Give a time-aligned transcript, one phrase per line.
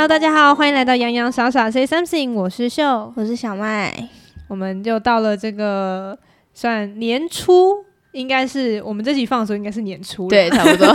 [0.00, 4.08] Hello，大家好，欢迎来到洋洋傻傻 Say Something，我是秀，我是小麦，
[4.48, 6.18] 我们就到了这个
[6.54, 10.90] 算年初，应该是我们这集放的时候应该是年初，对，差不多，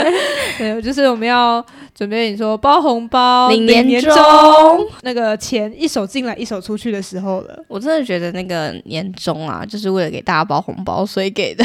[0.56, 1.62] 对，就是我们要
[1.94, 4.14] 准备你说包红包、领，年终。
[5.02, 7.62] 那个钱一手进来一手出去的时候了。
[7.68, 11.62] 我真的觉得那个年终啊，就是为了给大家包红包所以给的。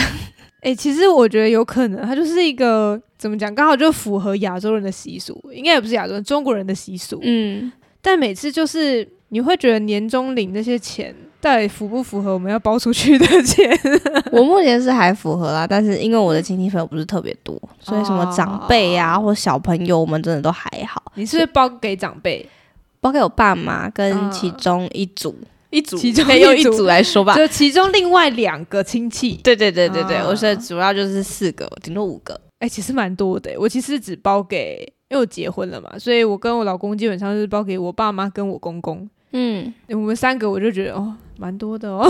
[0.62, 7.20] 哎、欸，其实我觉得有可能，它就是一个怎么讲，刚好就符合亚洲人的习俗，应该也不是亚洲人，中国人的习俗。
[7.24, 13.76] 嗯，但每次就是你会觉得年终领那些钱，到底符不符合我们要包出去的钱？
[14.32, 21.02] 我目前是还符合啦，但是因为我的亲戚朋友不是特别多，所以什么长辈啊、哦、或小朋友，我们真的都还好。
[21.16, 22.48] 你是不是包给长辈？
[23.00, 25.36] 包给我爸妈跟其中一组。
[25.42, 29.40] 嗯一组，其中 用一组来说吧，就其中另外两个亲戚。
[29.44, 32.40] 对对对对对，啊、我是主要就是四个，顶多五个。
[32.60, 33.52] 哎、欸，其实蛮多的。
[33.58, 39.10] 我其实只包给，因为我结婚了嘛，所以我跟我老公基本上是包给我爸妈跟我公公。
[39.32, 42.08] 嗯，我们三个我就觉得哦，蛮多的哦。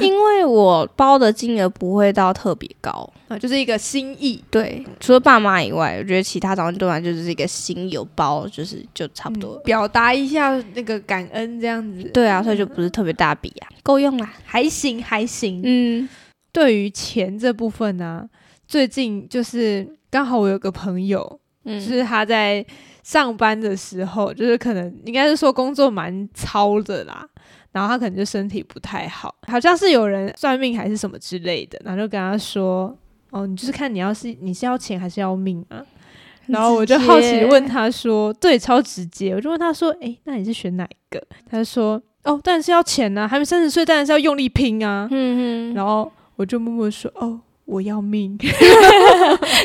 [0.00, 4.42] 因为我包的金额不会到特别高 啊，就是一个心意。
[4.50, 12.02] 对，除了爸妈以外，我觉得其他长辈对我就是一个心有包，就是就差不多、嗯、表达一下那个感恩这样子。
[12.12, 15.62] 对啊，所以就不是特别大笔啊，够用啦，还行还行。
[15.64, 16.08] 嗯，
[16.52, 18.28] 对于钱这部分呢、啊，
[18.66, 22.66] 最近就是刚好我有个朋友，嗯，就是他在。
[23.04, 27.26] 上班的时候，就是可能应该是说工作蛮糙的啦，
[27.72, 32.96] 然后他可能就身体不太好，好像是有人算命还是什么之类的，然后就跟他说
[33.30, 35.82] ：“哦，你就是看你要是你是要钱还是要命啊？”
[36.46, 48.36] 然后我就好奇问他说：“对，超直接。”我就问他说：“诶，那你是选哪一个？”他就说：“哦，当然是要钱啊，还没三十岁，当然是要用力拼啊。”嗯哼，然后我就默默说：“哦，我要命。”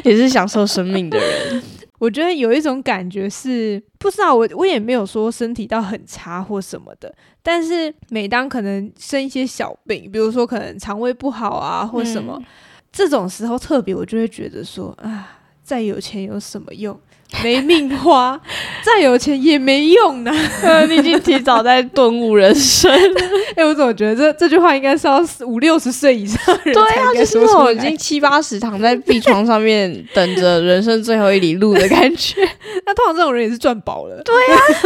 [0.05, 1.63] 也是享受生命的人。
[1.99, 12.45] 我觉得有一种感觉是不知道，我我也没有说身体到很差或什么的，但是每当可能生一些小病，比如说可能肠胃不好啊或什么，嗯、
[12.91, 15.36] 这种时候特别我就会觉得说啊，
[15.67, 16.97] 再有钱有什么用？
[17.43, 18.39] 没命花，
[18.85, 20.31] 再有钱也没用呢、
[20.63, 20.85] 啊。
[20.85, 22.89] 你已经提早在顿悟人生。
[23.51, 26.73] 哎、欸，我怎么觉得这这句话应该是要五六十岁以上的人。
[26.73, 32.41] 对啊，就是我已经七八十躺在病床上面等着人生最后一里路的感觉。
[32.87, 34.23] 那通常这种人也是赚饱了。
[34.23, 34.33] 对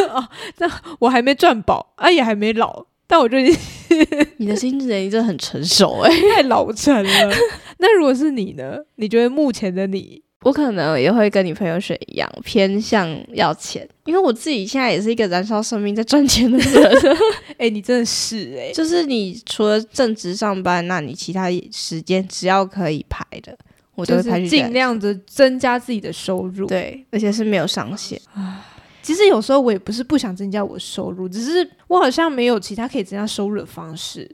[0.08, 0.28] 啊，哦，
[0.58, 0.68] 那
[0.98, 3.56] 我还没赚饱，啊也还没老，但我觉得
[4.38, 7.36] 你的心智能力真的很成熟哎、欸，太老成了。
[7.78, 8.78] 那如果是你呢？
[8.96, 10.24] 你觉得目前的你？
[10.44, 17.16] 我可能也会跟你朋友选一样，偏向要钱，因为我自己现在也是一个燃烧生命在赚钱的人。
[17.59, 23.56] 哎、欸，你真的是哎、欸，就是你除了正职上班，那你其他时间只要可以排的，
[23.94, 26.66] 我就会排去尽量的增加自己的收入。
[26.66, 28.19] 对，而且是没有上限。
[29.03, 34.30] 其实有时候我也不是不想增加我收入，只是我好像没有其他可以增加收入的方式。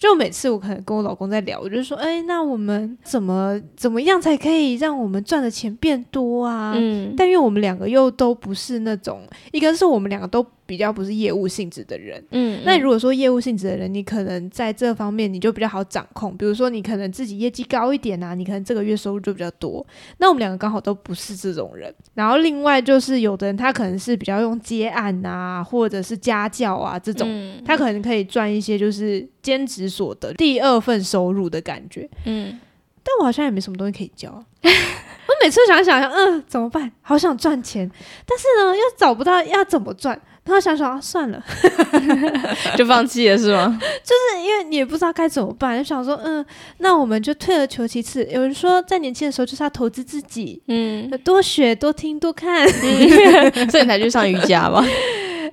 [0.00, 6.72] 就每次我可能跟我老公在聊，我就说，哎、欸，那我们怎么怎么样才可以让我们赚的钱变多啊？
[6.74, 9.20] 嗯，但因为我们两个又都不是那种，
[9.52, 10.44] 一个是我们两个都。
[10.70, 16.36] 比较不是业务性质的人，嗯，嗯，那如果说业务性质的人，你可能在这方面你就比较好掌控。
[16.36, 19.84] 比如说，你可能自己业绩高一点啊，你可能这个月收入就比较多。
[20.18, 21.92] 那我们两个刚好都不是这种人。
[22.14, 32.60] 然后另外就是有的人他可能是比较用接案啊，或者是家教啊这种，嗯，他可能可以赚一些就是兼职所得，第二份收入的感觉，嗯。
[33.02, 34.30] 但我好像也没什么东西可以教。
[34.62, 36.92] 我每次想想想，嗯，怎么办？
[37.00, 37.90] 好想赚钱，
[38.26, 40.20] 但是呢又找不到要怎么赚。
[40.50, 41.40] 然后想想啊，算了，
[42.76, 43.78] 就放弃了是吗？
[44.02, 46.44] 就是因为你也不知道该怎么办，就想说，嗯，
[46.78, 48.26] 那我们就退而求其次。
[48.32, 54.84] 有人说，在年轻的时候就是要投资自己，嗯，多学、多听、多看，嗯、 所以你才去上瑜伽吧？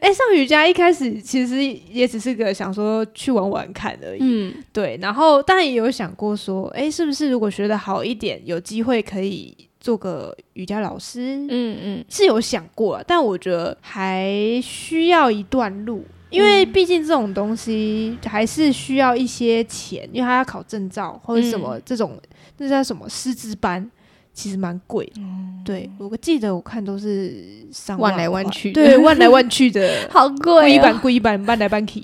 [0.02, 4.97] 哎，上瑜伽一开始其实也只是个想说去玩玩看而已，嗯，对。
[5.00, 9.56] 然后当然也有想过说，哎，是不是如果学的好一点，有机会可以。
[9.80, 14.29] 做个瑜伽老师，嗯嗯，是有想过，但我觉得还
[14.62, 22.20] 需要一段路，因为毕竟这种东西还是需要一些钱，因为他要考证照或者什么这种，
[22.58, 23.90] 那叫什么师资班，
[24.34, 25.12] 其实蛮贵。
[25.18, 32.02] 嗯，对，我记得我看都是上万来万去，对，万来万去的， 好贵，贵一半贵一半，搬来搬去。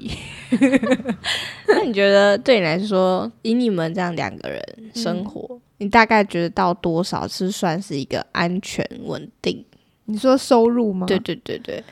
[1.68, 4.62] 那你觉得对你来说，以你们这样两个人
[4.94, 5.46] 生活？
[5.50, 9.66] 嗯你大概觉得到多少是算是一个安全稳定？
[10.06, 11.06] 你说收入吗？
[11.08, 11.84] 对对对对，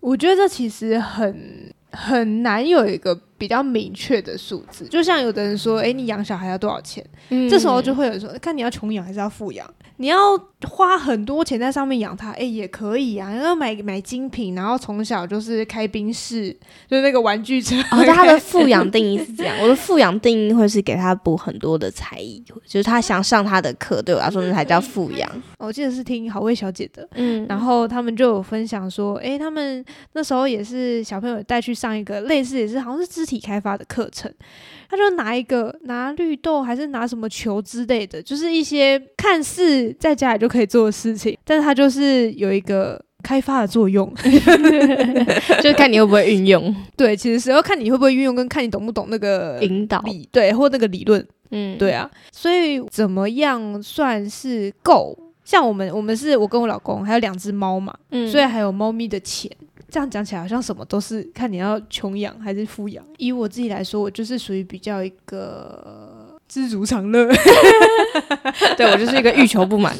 [0.00, 4.84] 我觉得这其实很很难有一个比较明确的数字。
[4.84, 7.02] 就像有的人说，哎、欸，你养小孩要多少钱？
[7.30, 9.66] 嗯，这时候就会有人说，看你要穷养还是要富养？
[9.96, 10.16] 你要
[10.68, 13.34] 花很多钱在上面养他，哎、欸，也可以啊。
[13.34, 16.50] 要买买精品，然后从小就是开宾士，
[16.86, 17.76] 就是那个玩具车。
[17.90, 25.30] 哦，他的富养定义是这样，我的富养定义会是给他补很多的才艺，就是他想上他的课，对我来说那才叫富养。
[25.58, 29.82] 我记得是听好味小姐的，嗯，然后他们就有分享说，哎、欸，他们
[30.12, 34.32] 那时候也是小朋友带去上一个类似也是好像是肢体开发的课程。
[34.88, 44.12] 他就拿一个拿绿豆还是拿什么球之类的，就是一些看似在家里就可以做的事情，但是它就是有一个开发的作用
[45.62, 46.74] 就是看你会不会运用。
[46.96, 50.02] 对，其实是要看你会不会运用，跟看你懂不懂那个引导，
[50.32, 51.24] 对，或那个理论。
[51.52, 52.10] 嗯，对啊。
[52.32, 55.16] 所以怎么样算是够？
[55.44, 59.50] 像我们，我们是我跟我老公还有两只猫嘛，嗯，所以还有猫咪的钱。
[59.90, 63.04] 这样讲起来好像什么都是看你要穷养还是富养。
[63.18, 67.28] 以我自己来说，我就是属于比较一个知足常乐。
[68.78, 69.94] 对，我就是一个欲求不满。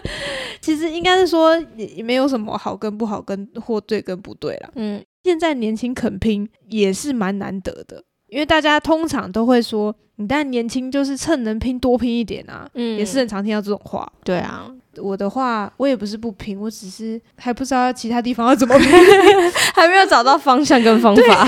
[0.62, 4.70] 其实应该是说也没有什么好跟不好跟或对跟不对啦。
[4.76, 12.66] 嗯，现在年轻肯拼也是蛮难得的，因为大家通常都会说，你但年轻就是趁能拼多拼一点啊。
[12.74, 14.10] 嗯，也是很常听到这种话。
[14.24, 14.70] 对啊。
[14.98, 18.88] 我的话，我也不是不拼，我只是还不知道其他地方要怎么拼，
[19.74, 21.46] 还没有找到方向跟方法。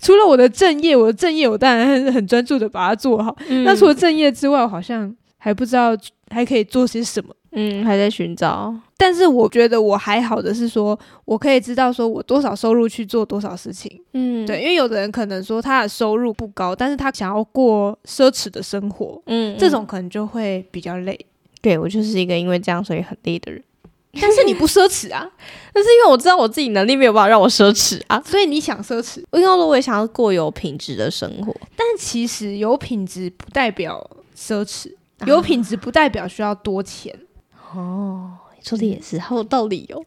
[0.00, 3.36] 除了我的正业，我的正业我当然很专注的把它做好。
[3.48, 5.96] 嗯、那除了正业之外，我好像还不知道
[6.30, 7.34] 还可以做些什么。
[7.54, 8.74] 嗯，还在寻找。
[8.96, 14.00] 但是我觉得我还好的是说，我可以知道说我多少收入去做多少事情。
[14.14, 19.20] 嗯，对，因为有的人可能说他的收入不高，但是他想要过奢侈的生活。
[19.26, 21.18] 嗯，这种可能就会比较累。
[21.62, 23.62] 对，我就是一个因为这样所以很累的人，
[24.20, 25.26] 但是你不奢侈啊？
[25.72, 29.22] 但是因为我知道我自己能力没有办法让我奢侈啊， 所以你想奢侈？
[29.30, 34.92] 我跟你说我也想要过有品质的生活，但其实有品质不代表奢侈，
[35.24, 37.16] 有品质不代表需要多钱。
[37.52, 38.30] 啊、哦，
[38.62, 40.04] 说的也是，好有道理哦，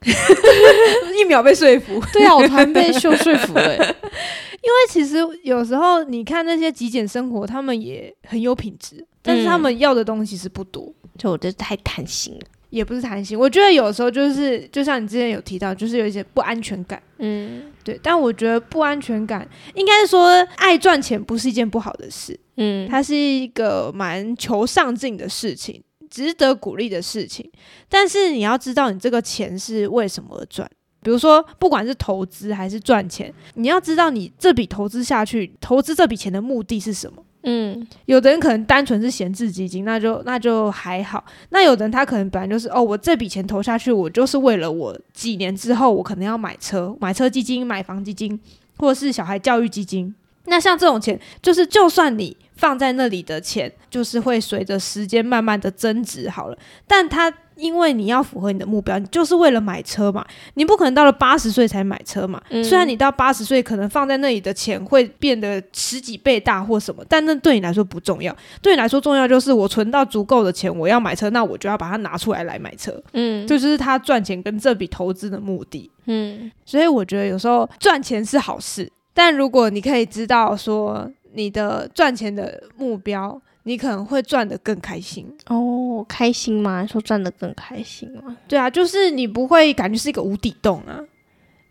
[1.17, 1.99] 一秒被说服。
[2.13, 10.93] 对啊，我突然被秀说服了，因为其实有时候你看那些极简生活，他们也很有品质，但是他们要的东西是不多。
[11.17, 13.37] 就我觉得太贪心了，也不是贪心。
[13.37, 17.01] 我觉得有时候就是，就像你之前有提到，就是有一些不安全感。
[17.19, 17.99] 嗯，对。
[18.03, 22.37] 但我觉得不安全感，应该是说爱赚钱不是一件不好的事。
[22.57, 27.49] 嗯，它是一个蛮求上进的事情，值得鼓励的事情。
[27.87, 30.69] 但是你要知道，你这个钱是为什么而赚。
[31.01, 37.23] 比如说，不管是投资还是赚钱，你要知道你这笔投资下去，投资这笔钱的目的是什么。
[37.47, 41.23] 嗯，有的人可能单纯是闲置基金，那就那就还好。
[41.49, 48.39] 那有的人他可能本来就是哦，我这笔钱投下去，我就是为了我几年之后我可能要买车，买车基金、买房基金，
[48.77, 50.13] 或是小孩教育基金。
[50.45, 56.57] 那像这种钱，就是就算你放在那里的钱，就是会随着时间慢慢的增值好了，
[56.87, 57.31] 但它。
[57.55, 60.25] 因为你要符合你的目标，你就是为了买车嘛，
[60.55, 62.41] 你不可能到了八十岁才买车嘛。
[62.49, 68.35] 嗯、虽然你到八十岁可能放在那里的钱会变得十几倍大或什么，但那对你来说不重要。
[68.61, 73.01] 对你来说重要就是我存到足够的钱，我要买车，那我就要把它拿出来来买车。
[73.13, 75.89] 嗯，这就是他赚钱跟这笔投资的目的。
[76.05, 83.41] 嗯，所以我觉得有时候赚钱是好事，但如果你可以知道说你的赚钱的目标。
[83.67, 86.85] 你可能会赚得更开心哦，开心吗？
[86.85, 88.37] 说赚得更开心吗？
[88.47, 91.01] 对啊，就是你不会感觉是一个无底洞啊，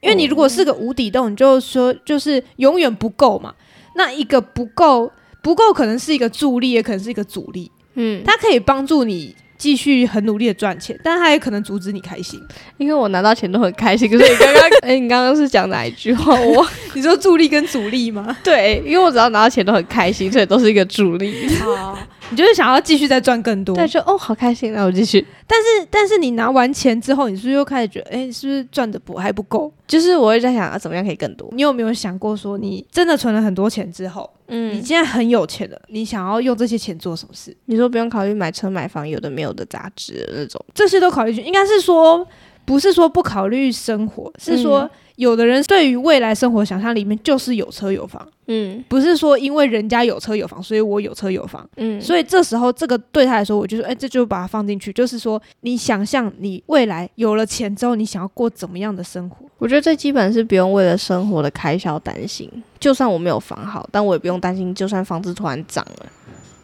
[0.01, 3.55] 因为你如果是个无底洞，你就说就是永远不够嘛。
[3.95, 7.71] 那一个不够，不够可能是一个助力，也可能是一个阻力。
[7.95, 9.35] 嗯，它可以帮助你。
[9.65, 12.39] 继续很努力的赚钱，但他也可能阻止你开心，
[12.77, 14.11] 因为我拿到钱都很开心。
[14.11, 16.39] 可是你刚刚，哎、欸，你刚刚是讲哪一句话？
[16.39, 18.37] 我 你说助力跟阻力吗？
[18.45, 21.49] 对，因为我只要拿到钱都很开心，所以都是一个助力。
[21.61, 21.99] 好，
[22.31, 23.75] 你就是想要继续再赚更多？
[23.77, 25.25] 对，就哦，好开心，那我继续。
[25.47, 29.73] 但是，但是你拿完钱之后，你是不是又开始觉得，哎、欸，是不是赚的不还不够？
[29.87, 31.49] 就是我会在想，啊，怎么样可以更多？
[31.53, 34.29] 你有没有想过说，你真的存了很多钱之后？
[34.49, 37.57] 嗯，你现在很有钱了，你想要用这些钱做什么事？
[37.67, 41.47] 你说不用考虑买车买房，有的没有的杂志那种，这些都考虑进去。
[41.47, 42.27] 应该是说，
[42.65, 44.81] 不是说不考虑生活，是说。
[44.81, 59.47] 嗯有的人对于未来生活想象里面就是有车有房，嗯，不是说因为人家有车有房，所以我有车有房，嗯，所以这时候这个对他来说，我就说，哎、欸，这就把它放进去，就是说你想象你未来有了钱之后，你想要过怎么样的生活？
[59.59, 66.07] 我觉得最基本是不用为了生活的开销担心，就算我没有房好，但我也不用担心，就算房子突然涨了，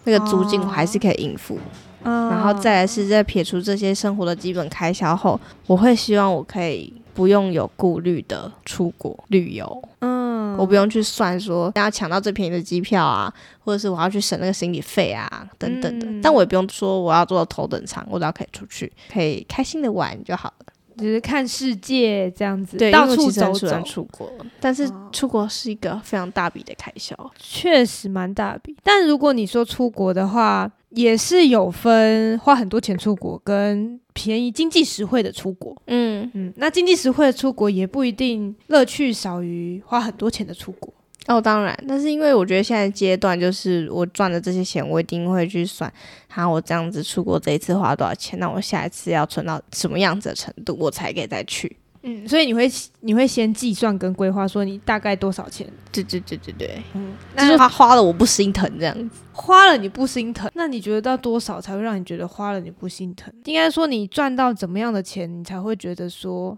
[0.03, 1.55] 那个租金我还是可以应付。
[1.55, 1.61] 哦、
[2.03, 6.93] 然后再来是在撇除这些生活的基本开销后，我会希望我可以。
[7.13, 13.31] 不用有顾虑的出国旅游，嗯，嗯，我不用去算说要抢到最便宜的机票啊，
[13.63, 15.29] 或者是我要去省那个行李费啊
[15.59, 16.07] 等等的。
[16.07, 20.67] 嗯、但我也不用说我要坐头等舱，我只要可以出去，可以开心的玩就好了。
[20.97, 23.83] 就是看世界这样子，对，到处走走。
[23.83, 24.31] 出国，
[24.61, 28.75] 但是出国是一个非常大笔的开销，确实蛮大笔。
[28.83, 35.81] 但如果你说出国的话，也是有分花很多钱出国跟便宜、经济实惠的出国。
[35.87, 40.93] 嗯嗯，那经济实惠的出国也不一定乐趣少于花很多钱的出国。
[41.27, 45.93] 哦，当然，但是因为我觉得现在阶段就是我赚的这些钱，我一定会去算，
[46.29, 51.77] 哈，我这样子出国这一次花多少钱，那我下一次要存到什么样子的程度，我才可以再去。
[52.03, 55.71] 嗯，所以你会你会先计算跟规划，说你大概多少钱？
[55.93, 63.33] 对对对对对，嗯，就是他花了我不心疼这样子，花了你不心疼，那你觉得到多少才会让你觉得花了你不心疼？
[63.45, 66.57] 应该说你赚到怎么样的钱，你才会觉得说，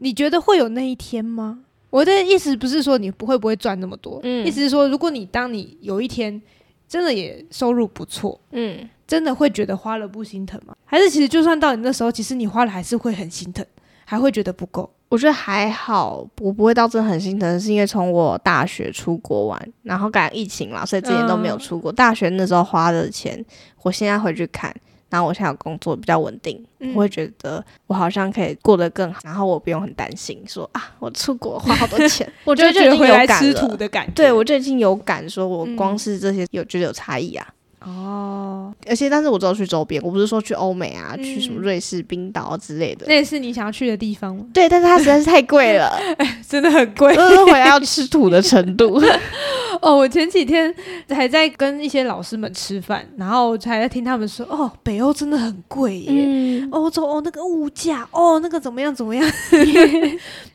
[0.00, 1.60] 你觉得会有那一天吗？
[1.88, 6.40] 我的意思不是说你不会不会赚那么多，嗯，意思是说，如果你当你有一天
[6.86, 10.76] 真的也收入不错，嗯，真的会觉得花了不心疼吗？
[10.84, 13.64] 还是其实就算到你那时候，其实你花了还是会很心疼？
[14.10, 21.92] 还会觉得不够，我觉得还好，我不会到真的很心疼，是因为从我大学出国玩，然后赶上疫情嘛，所以之前都没有出国。
[21.92, 23.44] 嗯、大学那时候花的钱，
[23.84, 24.74] 我现在回去看，
[25.10, 33.76] 然后我现在有工作比较稳定，嗯、我会觉得我好像可以过得更好，然后我不用很担心说啊，我出国花好多 钱，我觉得就已经有感了。
[33.76, 37.46] 的感觉对，我就已经有感，说我光是这些有觉得有差异啊。
[37.82, 43.06] 哦，而且但是我只有去周边，我不是说去欧美啊，嗯、去什么瑞士、冰岛之类的。
[43.08, 44.44] 那也是你想要去的地方吗？
[44.52, 45.90] 对，但是它实在是太贵了，
[46.46, 49.00] 真的很贵，都回来要吃土的程度。
[49.80, 50.74] 哦，我前几天
[51.08, 59.24] 还在跟一些老师们吃饭，然后还在听他们说，哦，北欧真的很贵耶，嗯、欧洲哦那个物价，哦那个怎么样怎么样。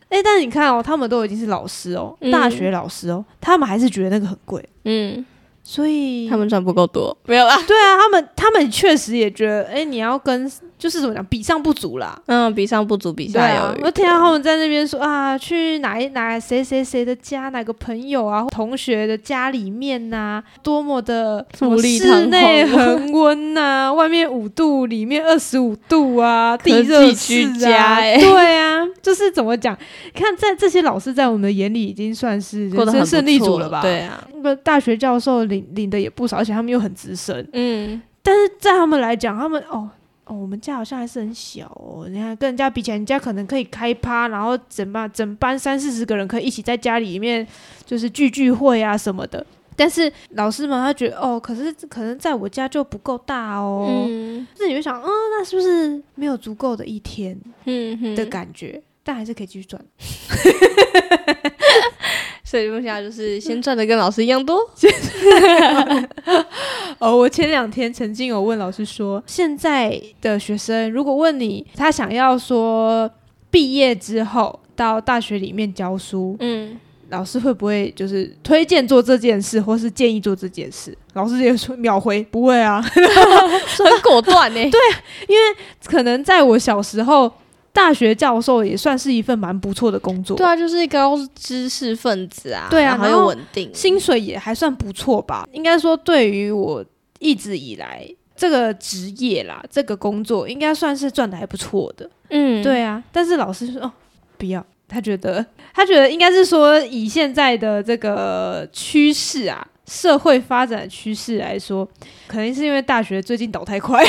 [0.09, 5.25] 哎、欸，但是你看哦，他们都已经是老师哦，大学老师哦，嗯、他们还是觉得那个很贵，嗯。
[5.67, 7.57] 所以他们赚不够多，没有啦。
[7.67, 10.49] 对啊，他们他们确实也觉得，哎、欸，你要跟
[10.85, 12.15] 就是怎么讲，比上不足啦。
[12.27, 13.79] 嗯，比上不足，比下有余。
[13.79, 28.19] 啊、我听到他们在那边说啊，去哪一哪谁谁谁的家，哪个朋友啊，同学的家里面呐、啊，多么的室内恒温呐，外面五度，里面二十五度啊， 地热居家、欸。
[28.19, 29.75] 对啊，就是怎么讲？
[30.13, 33.81] 看在这些老师在我们的眼里已经算是人生胜利组了吧？
[33.81, 35.45] 对啊，那个大学教授。
[35.45, 39.87] 领领的也不少，而且他们又很资深，嗯，但是在他们来讲，他们哦
[40.25, 47.47] 哦，我们家好像还是很小哦，你看跟人家比起来，人家可能可以开趴，然后整班整班三四十个人可以一起在家里面
[47.85, 59.79] 就是聚聚会啊什么的，但是老师们他觉得哦，可是可能在我家就不够大哦，嗯，自己就想，嗯，那是不是没有足够的一天，嗯的感觉，嗯、但还是可以继续赚。
[62.47, 64.59] 所以目前就是先赚的跟老师一样多。
[66.99, 73.09] 哦，我前两天曾经有问老师说，现在的学生如果问你，他想要说
[73.49, 80.95] 毕业之后到大学里面教书，嗯，老师会不会就是推荐做这件事，或是建议做这件事？
[81.13, 82.79] 老师直接说秒回不会啊，
[83.83, 84.69] 很果断呢。
[84.69, 84.79] 对，
[85.27, 85.41] 因为
[85.83, 87.31] 可能在我小时候。
[87.75, 95.45] 大学教授也算是一份蛮不错的工作，对啊，就是一个高知识分子啊，对啊，很有稳定，薪水也还算不错吧。
[95.51, 96.83] 应该说，对于我
[97.19, 102.09] 一直以来这个职业啦，这个工作应该算是赚的还不错的。
[102.29, 103.03] 嗯，对啊。
[103.11, 103.91] 但是老师说，哦，
[104.37, 109.67] 不要，他觉得他觉得应该是说，以现在的这个趋势啊。
[109.87, 111.87] 社会发展趋势来说，
[112.27, 114.03] 可能是因为大学最近倒太快，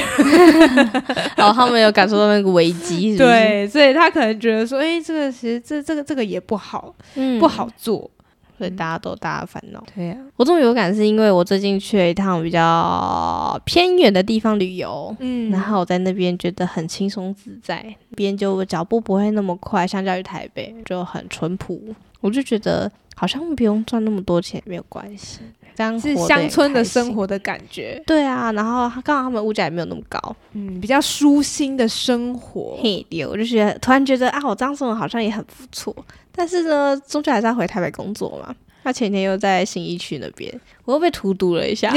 [1.37, 8.11] 然 后他们有感受到那个危机，对，所以他可能觉得说，哎、欸，这个其实这这个这个也不好，嗯、不好做，
[8.56, 9.85] 所以大家都大家烦恼。
[9.95, 17.85] 对呀、啊，我这么有感是因为我最近去了一趟比较偏远的地方旅游，嗯，然后我在那边觉得很轻松自在，
[18.16, 25.40] 边就脚步不会那么快，相较于台北就很淳朴，我就觉得好像不用赚那么多钱没有关系。
[26.00, 30.18] 是乡村的生活的感觉，对啊，然后刚好他们物价也没有那么高，
[30.52, 32.78] 嗯，比较舒心的生活。
[32.83, 35.95] 嘿，对，我就觉得突然觉得啊，我这样生活好像也很不错。
[36.33, 38.54] 但是呢，终究还是要回台北工作嘛。
[38.85, 40.52] 他前天又在新一区那边，
[40.85, 41.92] 我又被荼毒了一下。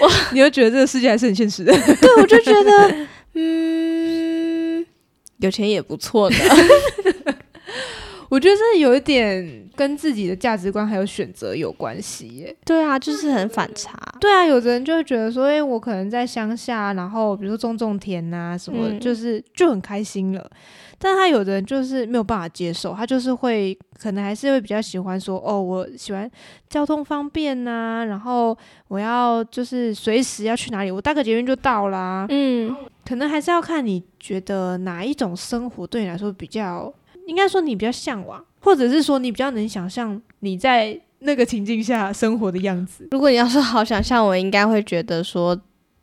[0.00, 1.72] 哇， 你又觉得这个世界还是很现实的？
[2.00, 2.96] 对，我就觉得，
[3.34, 4.86] 嗯，
[5.38, 6.36] 有钱也不错的。
[8.34, 12.56] 我觉得这有一点跟自己的价值观还有选择有关系耶。
[12.64, 13.96] 对啊，就是很反差。
[14.18, 20.50] 对啊，有的人就会觉得说，哎，我可能在乡下，然后比如说种种田啊什么，就是就很开心了。
[20.98, 26.28] 但他有的人就是没有办法接受，他就是会可能还是会比较喜欢说，哦，我喜欢
[26.68, 28.56] 交通方便呐、啊，然后
[28.88, 32.26] 我要就是随时要去哪里，我搭个捷运就到啦。
[32.30, 32.74] 嗯，
[33.08, 36.92] 可能还是要看你觉得哪一种生活对你来说比较，
[37.26, 43.08] 应该说你比较向往，或者是说你比较能想象你在那个情境下生活的样子。
[43.12, 45.58] 如果你要说好想象，我应该会觉得说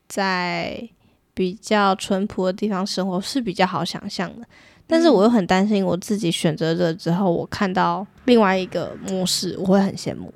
[0.08, 0.90] 在
[1.34, 4.46] 比较淳朴的地方生活是比较好想象的。
[4.88, 10.34] 但是我又很担心，我自己选择了之后，我看到另外一个模式，我会很羡慕，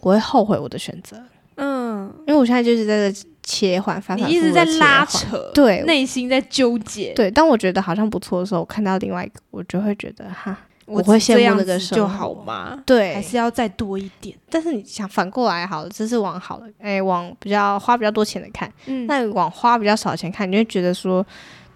[0.00, 1.22] 我会后悔我的选择。
[1.56, 7.14] 嗯，因为我现在就是在这切换，反反复复，你一直在拉扯，对，内心在纠结。
[7.14, 12.78] 对，当我觉得好像不错的时候，我看到另外一个，我就会觉得哈，我会羡慕那个生活就好吗？
[12.84, 14.36] 对，还是要再多一点。
[14.50, 21.26] 但是你想反过来好了，这是往好了，哎、欸，往比较花比较多钱的看，嗯，那往花比较少钱看，你就会觉得说。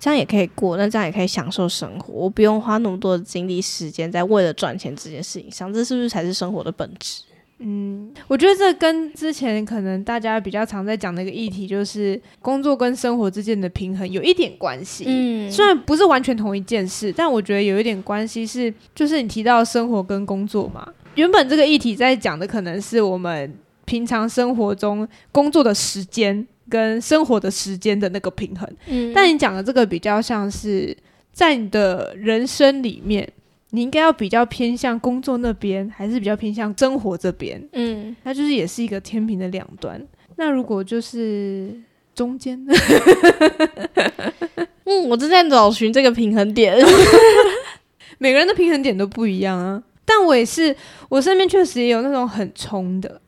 [0.04, 2.12] 这样也可以过，那这样也可以享受生活。
[2.12, 7.22] 我不用花那么多的精力时间在为了赚钱这件事情上，这是不是才是生活的本质？
[7.62, 15.04] 嗯，我觉得这跟之前可能大家比较常在讲的一个议题，就是工作跟生活之间的平衡有一点关系。
[15.06, 20.86] 嗯，虽然不是完全同一件事，但我觉得有一点关系是，就是你提到生活跟工作嘛。
[21.14, 23.54] 原本这个议题在讲的可能是我们
[23.84, 26.46] 平常生活中工作的时间。
[26.68, 30.96] 跟生活的时间的那个平衡，嗯，但你讲的这个比较像是
[31.30, 33.28] 在你的人生里面，
[33.74, 37.58] 你应该要比较偏向工作那边，还是比较偏向生活这边？
[37.72, 39.98] 嗯，那就是也是一个天平的两端。
[40.36, 41.74] 那如果就是
[42.14, 42.62] 中间，
[44.84, 46.76] 嗯，我正在找寻这个平衡点，
[48.18, 49.82] 每个人的平衡点都不一样啊。
[50.04, 50.76] 但我也是，
[51.08, 53.21] 我身边确实也有那种很冲的。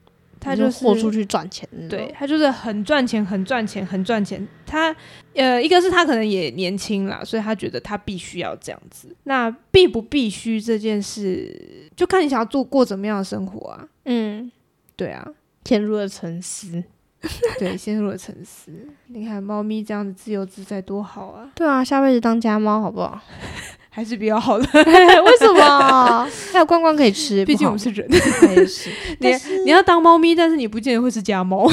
[0.44, 4.46] 他就是豁出去赚钱，对，他就是很赚钱，很赚钱，很赚钱。
[4.66, 4.94] 他
[5.34, 9.08] 呃，一个是他可能也年轻啦，所以他觉得他必须要这样子。
[9.24, 13.88] 那必不必须这件事，就看你想要做过怎么样的生活啊。
[14.04, 14.52] 嗯，
[14.94, 15.26] 对啊，
[15.64, 16.84] 陷入了沉思。
[17.58, 18.70] 对，陷入了沉思。
[19.06, 21.50] 你看猫咪这样子自由自在多好啊。
[21.54, 23.18] 对啊，下辈子当家猫好不好？
[23.94, 26.28] 还是比较好的， 为什么？
[26.52, 28.04] 还有罐罐可以吃，毕竟我们是人。
[28.66, 28.90] 是
[29.20, 29.28] 你
[29.66, 31.70] 你要当猫咪，但是你不见得会是家猫。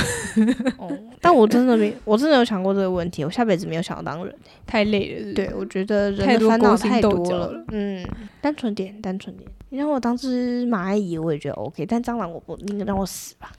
[0.77, 3.25] 哦，但我真的没，我真的有想过这个问题。
[3.25, 4.35] 我下辈子没有想要当人，
[4.67, 5.33] 太累了？
[5.33, 7.65] 对，我觉得人的烦恼太多了。
[7.71, 8.05] 嗯，
[8.39, 9.49] 单纯点，单纯点。
[9.69, 11.83] 你让我当只蚂蚁，我也觉得 OK。
[11.87, 13.51] 但蟑螂我不，你让我死吧。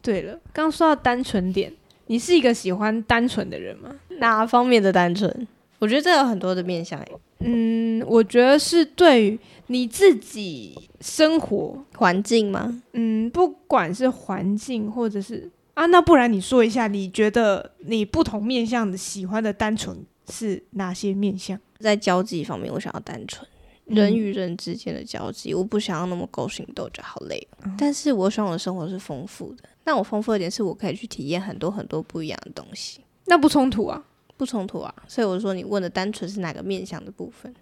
[0.00, 1.70] 对了，刚说到单纯点，
[2.06, 3.90] 你是一个喜欢单纯的人吗？
[4.18, 5.46] 哪方面的单纯？
[5.84, 6.98] 我觉得这有很多的面向。
[7.40, 12.82] 嗯，我觉得是对于你自己生活环境吗？
[12.94, 19.94] 嗯，不管是环境或者是啊，那不然你说一下，你觉得你不同面向的喜欢的单纯
[20.30, 21.60] 是哪些面向？
[21.78, 23.46] 在交际方面，我想要单纯，
[23.84, 27.46] 人与人之间的交际，嗯、我不想要那么勾心斗角，好累。
[27.66, 34.02] 嗯、但是我希望我的生活是丰富的，那我丰富的点是我可以去体验很多很多不一样的东西，那不冲突啊。
[34.36, 37.54] 不冲突啊，所以我说你问的单纯是哪个面向的部分？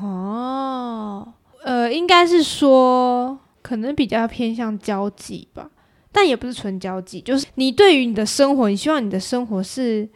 [0.00, 1.26] 哦，
[1.64, 5.68] 呃，应该是说可能比较偏向交际吧，
[6.12, 10.08] 但也不是纯交际，就是你对于你的生活，你希望你的生活是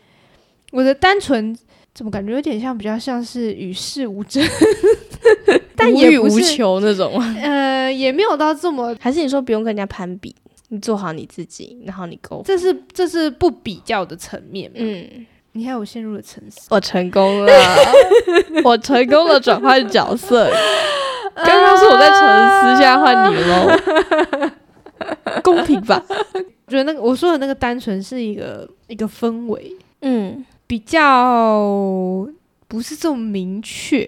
[0.71, 1.57] 我的单纯，
[1.93, 4.41] 怎么感觉有点像比较像是与世无争，
[5.75, 10.33] 但也无欲无求那种，呃，也没有到这么，还是你说不用跟人家攀比，
[10.69, 15.27] 你做好你自己，然后你够，这是这是不比较的层面，嗯。
[15.57, 17.53] 你看我陷入了沉思，我成功了，
[18.65, 20.51] 我成功了转换角色。
[21.35, 24.51] 刚刚是我在沉思，现在换你喽，
[25.43, 26.05] 公平吧？
[26.67, 32.27] 我觉得那个我说的那个单纯是一个一个氛围，嗯，比较
[32.67, 34.05] 不是这么明确，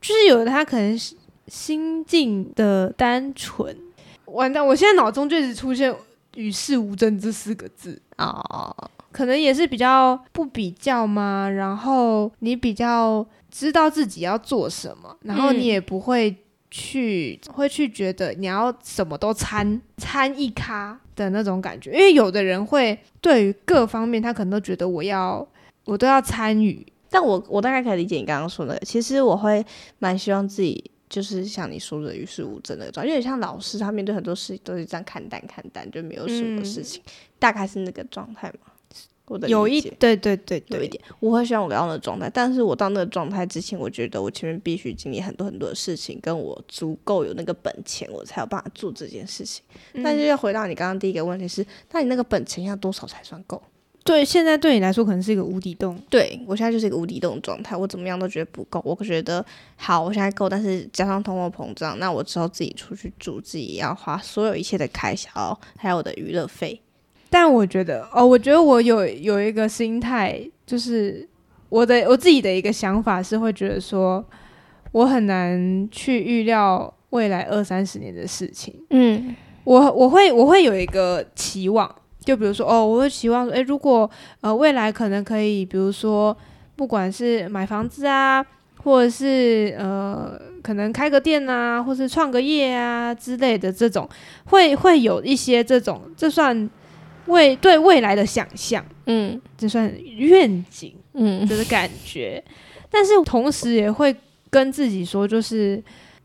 [0.00, 1.14] 就是有的他可能是
[1.46, 3.76] 心境的单纯。
[4.24, 5.94] 完蛋，我现在脑中就一直出现
[6.34, 8.26] “与世无争”这四个字啊。
[8.48, 11.48] 哦可能也是比较不比较嘛？
[11.48, 16.36] 然后你比较知道自己要做什么，然后你也不会
[16.70, 21.92] 去、嗯、会去觉得你要什么都参参一咖的那种感觉。
[21.92, 25.46] 因为有的人会对于各方面，他可能都觉得我要
[25.84, 26.86] 我都要参与。
[27.12, 29.66] 但我我大概可以理解你刚刚说的，其实我会
[29.98, 38.69] 蛮希望自己就是像你说的与世无争的状态，有点像老师他面对很多事情都是这样看淡看淡，就没有什么事情，嗯、大概是那个状态嘛。
[39.30, 49.62] 我的有一对对对对，有一点，我会希望我刚刚的状态，但是我到那个状态之前，我觉得我前面必须经历很多很多的事情，跟我足够有那个本钱，我才有办法做这件事情。
[49.92, 53.62] 嗯、但是要回到你刚刚第一个问题是，那你那个本钱要多少才算够？
[54.02, 55.96] 对，现在对你来说可能是一个无底洞。
[56.10, 58.82] 对，我现在就是一个无底洞的状态，我怎么样都觉得不够。
[58.84, 59.44] 我觉得
[59.76, 66.80] 好，我现在够，但是加上通货膨胀，那我之后自己出去住，自己要花所有一切的开销，还有我的娱乐费。
[67.32, 71.26] 但我觉得哦，我觉得我有有一个心态，就是
[71.68, 74.24] 我的我自己的一个想法是会觉得说，
[74.90, 78.74] 我很难去预料未来二三十年的事情。
[78.90, 81.88] 嗯，我我会我会有一个期望，
[82.24, 86.36] 就比如说哦，我会期望说，诶，如果呃未来可能可以，比如说
[86.74, 88.44] 不管是买房子啊，
[88.82, 94.08] 或者是呃可能开个店啊，或是创个业啊之类的这种，
[94.46, 96.68] 会会有一些这种，这算。
[97.26, 102.42] 未对未来的想象，嗯，这算愿景，嗯，就是感觉，
[102.90, 104.14] 但是同时也会
[104.48, 105.82] 跟自己说，就是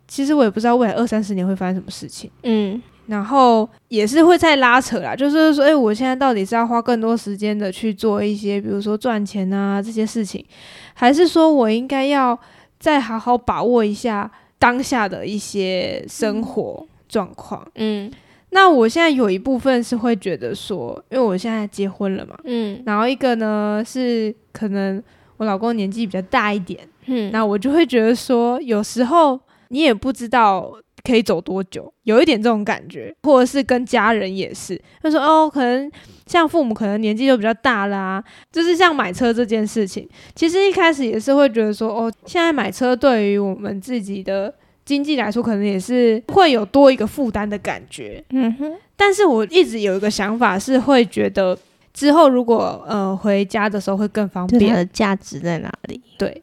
[0.07, 10.43] 其实我也不知道未来二三十年会发生什么事情，嗯，然后也是会再拉扯啦，就是说，哎，我现在到底是要花更多时间的去做一些，比如说赚钱啊这些事情，
[10.93, 12.37] 还是说我应该要
[12.79, 18.11] 再好好把握一下当下的一些生活状况，嗯。
[18.55, 25.03] 那我现在有一部分是会觉得说，因为我现在结婚了嘛，嗯，然后一个呢是可能
[25.35, 29.37] 我老公年纪比较大一点，嗯，那我就会觉得说，有时候
[29.67, 30.71] 你也不知道
[31.03, 35.91] 可以走多久，有一点这种感觉，或者是跟家人也是，他说哦，可能
[36.25, 44.55] 像父母可能年纪就比较大啦，就是像买车这件事情，其实一开始也是会觉得说，哦，现在买车对于我们自己的。
[44.85, 48.23] 经济来说，可能也是会有多一个负担的感觉。
[48.29, 51.57] 嗯哼，但是我一直有一个想法，是会觉得
[51.93, 54.69] 之后如果呃回家的时候会更方便。
[54.69, 55.99] 它的价值在哪里？
[56.17, 56.41] 对。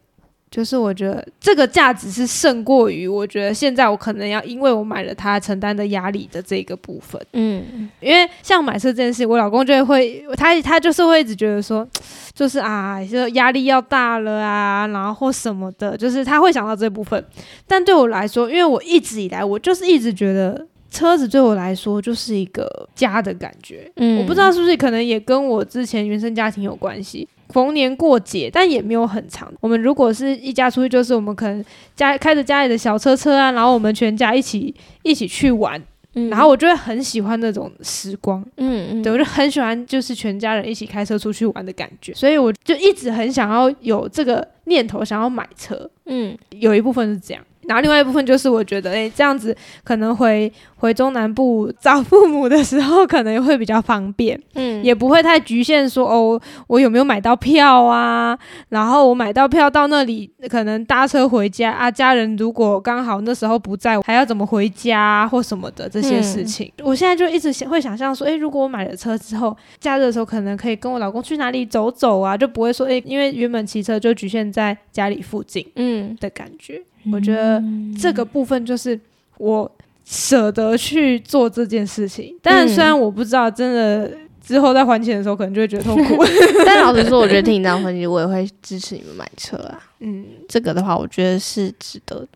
[0.53, 11.87] 就是我觉得这个价值是胜过于我觉得现在我可能要因为我买了它承担的压力的这个部分，嗯，因为像买车这件事，我老公就会他他就是会一直觉得说，
[12.35, 17.25] 就是啊，就压力要大了啊，然后或什么的，就是他会想到这部分。
[17.65, 27.27] 但对我来说，因为我一直以来我就是一直觉得车子对我来说就是一个家的感觉，嗯，我不知道是不是可能也跟我之前原生家庭有关系。
[27.53, 29.53] 逢年过节，但也没有很长。
[29.61, 31.63] 我们如果是一家出去，就是我们可能
[31.95, 35.81] 家开着家里的小车车啊，然后我们全家一起一起去玩。
[36.15, 38.43] 嗯，然后我就会很喜欢那种时光。
[38.57, 42.13] 嗯嗯，对，我就很喜欢就是全家人一起开车出去玩的感觉。
[42.13, 45.89] 所以我就一直很想要有这个念头，想要买车。
[46.05, 47.43] 嗯，有一部分是这样。
[47.67, 58.37] 然后另外一部分就是我觉得，哎，这样子可能回回中南部找父母的时候，可能会比较方便，嗯，也不会太局限说哦，我有没有买到票啊？
[58.69, 76.81] 然后我买到票到那里，可能搭车回家啊，家人如果刚好那时候不在，还要怎么回家或什么的这些事情，嗯，我现在就一直想会想象说，哎，如果我买了车之后，假日的时候可能可以跟我老公去哪里走走啊，就不会说，哎，因为原本骑车就局限在家里附近，嗯的感觉。
[77.11, 77.61] 我觉得
[77.99, 78.99] 这个部分就是
[79.37, 79.69] 我
[80.05, 84.11] 舍得去做这件事情，但虽然我不知道真的
[84.41, 86.23] 之后在还钱的时候可能就会觉得痛苦，
[86.65, 89.79] 但老实说，我觉得听你这样分析，我也会支持你们买车啊。
[89.99, 92.27] 嗯，这个的话，我觉得是值得。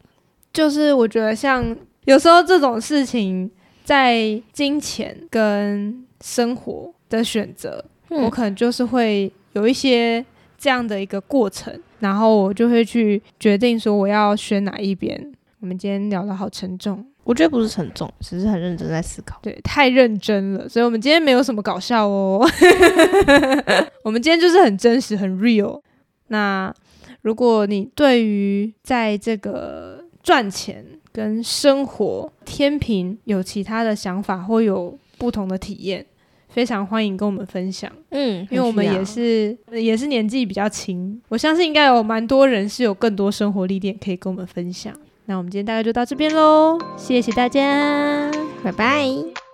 [0.54, 1.76] 就是我觉得像
[2.06, 3.52] 有时候这种事情，
[3.84, 10.26] 在金钱跟生活的选择，我可能就是会有一些
[10.58, 11.78] 这样的一个过程。
[12.00, 15.32] 然后我就会去决定说我要选哪一边。
[15.60, 19.40] 我们今天聊得好沉重，我觉得不是沉重，只是很认真在思考。
[19.42, 22.48] 对，太认真了，所以我们今天没有什么搞笑哦。
[24.06, 25.82] 我们今天就是很真实、很 real。
[26.28, 26.72] 那
[27.24, 36.06] 如果你对于在这个赚钱跟生活天平有其他的想法或有不同的体验，
[36.58, 44.92] 非常欢迎跟我们分享，嗯，因为我们也是也是年纪比较轻，我相信应该有蛮多人是有更多生活历练可以跟我们分享。
[45.26, 48.32] 那我们今天大概就到这边喽，谢谢大家，
[48.64, 49.47] 拜拜。